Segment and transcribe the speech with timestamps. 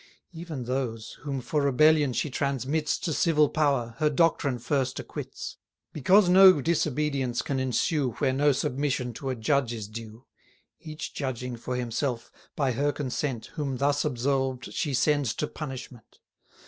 [0.33, 5.57] Even those, whom for rebellion she transmits 483 To civil power, her doctrine first acquits;
[5.93, 10.25] Because no disobedience can ensue, Where no submission to a judge is due;
[10.79, 16.17] Each judging for himself, by her consent, Whom thus absolved she sends to punishment.